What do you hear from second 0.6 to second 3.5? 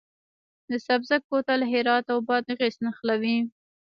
د سبزک کوتل هرات او بادغیس نښلوي